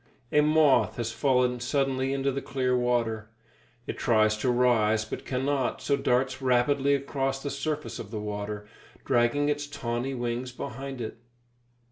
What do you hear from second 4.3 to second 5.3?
to rise, but